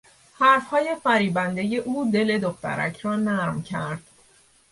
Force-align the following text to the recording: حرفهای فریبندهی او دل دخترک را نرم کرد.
حرفهای 0.39 0.95
فریبندهی 1.03 1.77
او 1.77 2.11
دل 2.11 2.37
دخترک 2.39 2.99
را 2.99 3.15
نرم 3.15 3.61
کرد. 3.61 4.01